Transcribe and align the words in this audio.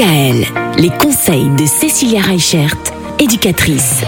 DKL, 0.00 0.46
les 0.78 0.88
conseils 0.88 1.50
de 1.58 1.66
Cécilia 1.66 2.22
Reichert, 2.22 2.74
éducatrice. 3.18 4.00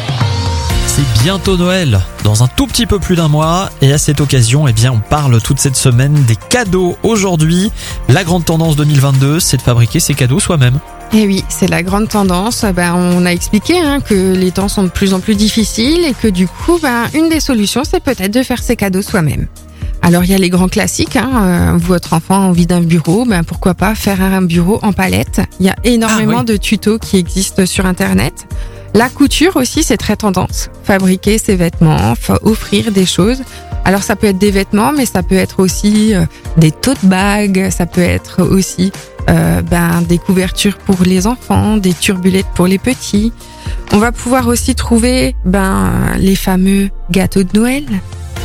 C'est 0.87 1.22
bientôt 1.22 1.58
Noël, 1.58 2.00
dans 2.25 2.42
un 2.42 2.46
tout 2.46 2.67
petit 2.67 2.87
peu 2.87 2.99
plus 2.99 3.15
d'un 3.15 3.29
mois, 3.29 3.69
et 3.83 3.93
à 3.93 3.99
cette 3.99 4.23
occasion, 4.23 4.67
eh 4.67 4.73
bien, 4.73 4.91
on 4.93 5.01
parle 5.01 5.43
toute 5.43 5.59
cette 5.59 5.77
semaine 5.77 6.15
des 6.27 6.37
cadeaux. 6.37 6.97
Aujourd'hui, 7.03 7.71
la 8.09 8.25
grande 8.25 8.47
tendance 8.47 8.75
2022, 8.77 9.39
c'est 9.39 9.59
de 9.59 9.63
fabriquer 9.63 10.01
ses 10.01 10.15
cadeaux 10.15 10.41
soi-même. 10.41 10.79
Et 11.13 11.27
oui, 11.27 11.45
c'est 11.51 11.69
la 11.69 11.83
grande 11.83 12.09
tendance. 12.09 12.65
Ben, 12.74 12.95
on 12.95 13.27
a 13.27 13.31
expliqué 13.31 13.79
hein, 13.79 14.01
que 14.01 14.33
les 14.35 14.51
temps 14.51 14.69
sont 14.69 14.85
de 14.85 14.88
plus 14.88 15.13
en 15.13 15.21
plus 15.21 15.35
difficiles 15.35 16.06
et 16.06 16.15
que 16.15 16.29
du 16.29 16.48
coup, 16.48 16.79
ben, 16.80 17.05
une 17.12 17.29
des 17.29 17.41
solutions, 17.41 17.83
c'est 17.84 18.02
peut-être 18.02 18.33
de 18.33 18.43
faire 18.43 18.62
ses 18.62 18.77
cadeaux 18.77 19.02
soi-même. 19.02 19.47
Alors 20.02 20.24
il 20.24 20.30
y 20.30 20.34
a 20.34 20.38
les 20.38 20.50
grands 20.50 20.69
classiques. 20.69 21.16
Hein, 21.16 21.30
euh, 21.34 21.73
votre 21.77 22.12
enfant 22.12 22.34
a 22.34 22.46
envie 22.46 22.66
d'un 22.66 22.80
bureau, 22.80 23.24
ben 23.24 23.45
pourquoi 23.45 23.74
pas 23.74 23.95
faire 23.95 24.20
un 24.20 24.42
bureau 24.42 24.78
en 24.82 24.92
palette. 24.92 25.41
Il 25.60 25.66
y 25.66 25.69
a 25.69 25.77
énormément 25.84 26.38
Ah 26.38 26.41
oui. 26.41 26.46
de 26.52 26.56
tutos 26.56 26.98
qui 26.98 27.16
existent 27.19 27.65
sur 27.66 27.87
Internet. 27.87 28.46
La 28.95 29.09
couture 29.09 29.57
aussi, 29.57 29.83
c'est 29.83 29.96
très 29.96 30.16
tendance. 30.16 30.69
Fabriquer 30.84 31.38
ses 31.38 31.57
vêtements, 31.57 32.15
offrir 32.43 32.93
des 32.93 33.07
choses. 33.07 33.43
Alors 33.84 34.02
ça 34.02 34.16
peut 34.16 34.27
être 34.29 34.38
des 34.38 34.51
vêtements, 34.51 34.93
mais 34.93 35.07
ça 35.07 35.23
peut 35.23 35.34
être 35.34 35.60
aussi 35.60 36.15
euh, 36.15 36.24
des 36.57 36.71
tote 36.73 37.05
bags, 37.05 37.71
ça 37.71 37.87
peut 37.87 38.02
être 38.02 38.43
aussi 38.43 38.93
euh, 39.30 39.62
ben, 39.62 40.02
des 40.09 40.19
couvertures 40.19 40.79
pour 40.79 41.02
les 41.05 41.27
enfants, 41.27 41.79
des 41.79 41.95
turbulettes 41.95 42.46
pour 42.55 42.66
les 42.66 42.79
petits. 42.79 43.32
On 43.93 43.98
va 43.98 44.12
pouvoir 44.12 44.46
aussi 44.48 44.74
trouver 44.74 45.34
ben, 45.45 45.91
les 46.19 46.37
fameux 46.37 46.91
gâteaux 47.10 47.43
de 47.45 47.59
Noël. 47.59 47.84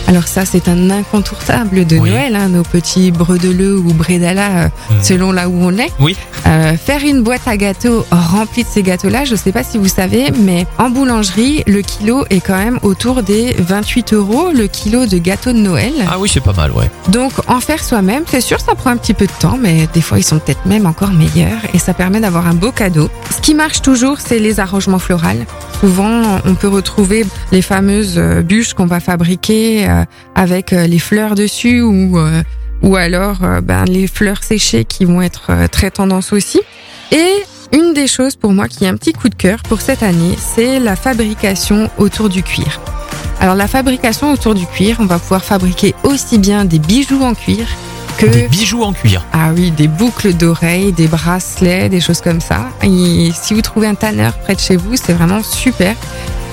Alors 0.07 0.27
ça, 0.27 0.45
c'est 0.45 0.70
un 0.70 0.89
incontournable 0.89 1.85
de 1.85 1.97
Oui. 1.97 2.09
Noël, 2.11 2.35
hein, 2.35 2.48
nos 2.49 2.63
petits 2.63 3.11
bredeleux 3.11 3.77
ou 3.77 3.93
bredala, 3.93 4.48
euh, 4.49 4.67
Mhm. 4.89 4.98
selon 5.03 5.31
là 5.34 5.49
où 5.49 5.55
on 5.61 5.77
est. 5.77 5.91
Oui. 5.99 6.15
Euh, 6.45 6.77
faire 6.77 7.03
une 7.03 7.23
boîte 7.23 7.45
à 7.45 7.57
gâteaux 7.57 8.05
remplie 8.09 8.63
de 8.63 8.70
ces 8.70 8.84
gâteaux-là, 8.84 9.25
je 9.25 9.35
sais 9.35 9.51
pas 9.51 9.63
si 9.63 9.77
vous 9.77 9.89
savez, 9.89 10.31
mais 10.39 10.65
en 10.77 10.89
boulangerie, 10.89 11.63
le 11.67 11.82
kilo 11.82 12.26
est 12.29 12.40
quand 12.40 12.55
même 12.57 12.79
autour 12.84 13.21
des 13.21 13.54
28 13.59 14.13
euros, 14.13 14.51
le 14.54 14.67
kilo 14.67 15.05
de 15.07 15.17
gâteaux 15.17 15.51
de 15.51 15.57
Noël. 15.57 15.91
Ah 16.10 16.17
oui, 16.17 16.29
c'est 16.34 16.39
pas 16.39 16.54
mal, 16.54 16.71
ouais. 16.71 16.89
Donc 17.10 17.34
en 17.48 17.60
faire 17.60 17.84
soi-même, 17.84 18.23
c'est 18.29 18.39
sûr, 18.41 18.62
ça 18.62 18.76
prend 18.76 18.91
un 18.91 18.98
petit 18.98 19.13
peu 19.13 19.26
de 19.26 19.32
temps, 19.39 19.57
mais 19.62 19.89
des 19.93 20.01
fois 20.01 20.20
ils 20.20 20.23
sont 20.23 20.39
peut-être 20.39 20.65
même 20.65 20.85
encore 20.85 21.12
meilleurs 21.12 21.60
et 21.73 21.79
ça 21.79 21.93
permet 21.93 22.21
d'avoir 22.21 22.48
un 22.48 22.54
beau 22.54 22.71
cadeau. 22.71 23.10
Ce 23.35 23.41
qui 23.41 23.54
marche 23.54 23.82
toujours, 23.82 24.17
c'est 24.26 24.39
les 24.39 24.62
arrangements 24.62 24.99
floraux. 24.99 25.17
Souvent, 25.79 26.41
on 26.45 26.55
peut 26.55 26.67
retrouver 26.67 27.23
les 27.51 27.61
fameuses 27.61 28.15
euh, 28.17 28.41
bûches 28.41 28.73
qu'on 28.73 28.87
va 28.87 28.99
fabriquer 28.99 29.87
euh, 29.87 30.05
avec 30.33 30.73
euh, 30.73 30.87
les 30.87 30.97
fleurs 30.97 31.35
dessus 31.35 31.81
ou 31.81 32.17
ou 32.83 32.95
alors 32.95 33.39
ben, 33.63 33.85
les 33.85 34.05
fleurs 34.05 34.43
séchées 34.43 34.85
qui 34.85 35.03
vont 35.03 35.20
être 35.23 35.67
très 35.71 35.89
tendance 35.89 36.31
aussi. 36.31 36.61
Et 37.11 37.33
une 37.75 37.93
des 37.93 38.05
choses 38.05 38.35
pour 38.35 38.53
moi 38.53 38.67
qui 38.67 38.85
est 38.85 38.87
un 38.87 38.95
petit 38.95 39.13
coup 39.13 39.29
de 39.29 39.35
cœur 39.35 39.63
pour 39.63 39.81
cette 39.81 40.03
année, 40.03 40.35
c'est 40.37 40.79
la 40.79 40.95
fabrication 40.95 41.89
autour 41.98 42.29
du 42.29 42.43
cuir. 42.43 42.79
Alors 43.39 43.55
la 43.55 43.67
fabrication 43.67 44.31
autour 44.31 44.53
du 44.53 44.67
cuir, 44.67 44.98
on 44.99 45.05
va 45.05 45.17
pouvoir 45.17 45.43
fabriquer 45.43 45.95
aussi 46.03 46.37
bien 46.37 46.65
des 46.65 46.77
bijoux 46.77 47.23
en 47.23 47.33
cuir 47.33 47.65
que 48.18 48.26
Des 48.26 48.48
bijoux 48.48 48.84
en 48.84 48.93
cuir. 48.93 49.23
ah 49.32 49.51
oui, 49.55 49.71
des 49.71 49.87
boucles 49.87 50.34
d'oreilles, 50.34 50.91
des 50.91 51.07
bracelets, 51.07 51.90
des 51.90 52.01
choses 52.01 52.21
comme 52.21 52.41
ça. 52.41 52.70
Et 52.84 53.32
si 53.40 53.54
vous 53.54 53.62
trouvez 53.62 53.87
un 53.87 53.96
tanneur 53.96 54.34
près 54.40 54.55
de 54.55 54.60
chez 54.60 54.76
vous, 54.76 54.96
c'est 54.96 55.13
vraiment 55.13 55.43
super. 55.43 55.96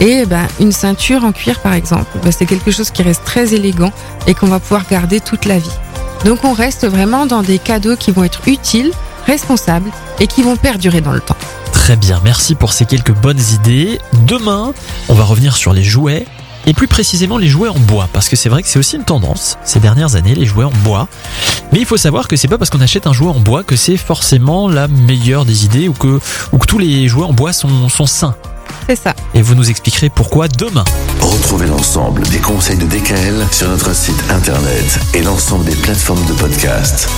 Et 0.00 0.26
ben 0.26 0.46
une 0.60 0.72
ceinture 0.72 1.24
en 1.24 1.32
cuir 1.32 1.60
par 1.60 1.72
exemple, 1.72 2.18
ben, 2.22 2.32
c'est 2.32 2.46
quelque 2.46 2.70
chose 2.70 2.90
qui 2.90 3.02
reste 3.02 3.24
très 3.24 3.54
élégant 3.54 3.92
et 4.26 4.34
qu'on 4.34 4.48
va 4.48 4.58
pouvoir 4.58 4.84
garder 4.90 5.20
toute 5.20 5.44
la 5.44 5.58
vie. 5.58 5.70
Donc 6.24 6.44
on 6.44 6.52
reste 6.52 6.86
vraiment 6.86 7.26
dans 7.26 7.42
des 7.42 7.58
cadeaux 7.58 7.96
qui 7.96 8.10
vont 8.10 8.24
être 8.24 8.40
utiles, 8.48 8.90
responsables 9.26 9.90
et 10.20 10.26
qui 10.26 10.42
vont 10.42 10.56
perdurer 10.56 11.00
dans 11.00 11.12
le 11.12 11.20
temps. 11.20 11.36
Très 11.72 11.96
bien, 11.96 12.20
merci 12.24 12.54
pour 12.54 12.72
ces 12.72 12.86
quelques 12.86 13.12
bonnes 13.12 13.40
idées. 13.52 14.00
Demain, 14.26 14.72
on 15.08 15.14
va 15.14 15.24
revenir 15.24 15.56
sur 15.56 15.72
les 15.72 15.84
jouets. 15.84 16.26
Et 16.66 16.74
plus 16.74 16.88
précisément 16.88 17.38
les 17.38 17.48
jouets 17.48 17.68
en 17.68 17.78
bois, 17.78 18.08
parce 18.12 18.28
que 18.28 18.36
c'est 18.36 18.48
vrai 18.48 18.62
que 18.62 18.68
c'est 18.68 18.78
aussi 18.78 18.96
une 18.96 19.04
tendance 19.04 19.58
ces 19.64 19.80
dernières 19.80 20.16
années, 20.16 20.34
les 20.34 20.46
jouets 20.46 20.64
en 20.64 20.72
bois. 20.82 21.08
Mais 21.72 21.78
il 21.78 21.86
faut 21.86 21.96
savoir 21.96 22.28
que 22.28 22.36
c'est 22.36 22.48
pas 22.48 22.58
parce 22.58 22.70
qu'on 22.70 22.80
achète 22.80 23.06
un 23.06 23.12
jouet 23.12 23.30
en 23.30 23.40
bois 23.40 23.64
que 23.64 23.76
c'est 23.76 23.96
forcément 23.96 24.68
la 24.68 24.88
meilleure 24.88 25.44
des 25.44 25.64
idées 25.64 25.88
ou 25.88 25.92
que, 25.92 26.20
ou 26.52 26.58
que 26.58 26.66
tous 26.66 26.78
les 26.78 27.08
jouets 27.08 27.26
en 27.26 27.32
bois 27.32 27.52
sont, 27.52 27.88
sont 27.88 28.06
sains. 28.06 28.34
C'est 28.88 28.96
ça. 28.96 29.14
Et 29.34 29.42
vous 29.42 29.54
nous 29.54 29.70
expliquerez 29.70 30.10
pourquoi 30.10 30.48
demain. 30.48 30.84
Retrouvez 31.20 31.66
l'ensemble 31.66 32.22
des 32.28 32.38
conseils 32.38 32.76
de 32.76 32.84
DKL 32.84 33.46
sur 33.50 33.68
notre 33.68 33.94
site 33.94 34.22
internet 34.30 35.00
et 35.14 35.22
l'ensemble 35.22 35.64
des 35.64 35.76
plateformes 35.76 36.24
de 36.26 36.32
podcast. 36.34 37.08